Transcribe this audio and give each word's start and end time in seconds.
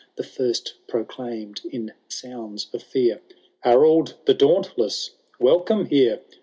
The 0.15 0.23
first 0.23 0.73
proclaimed, 0.87 1.61
in 1.69 1.93
sounds 2.07 2.65
of 2.73 2.81
fear,' 2.81 3.21
Harold 3.69 4.15
the 4.25 4.33
Dauntless, 4.33 5.11
welcome 5.39 5.85
here 5.89 6.21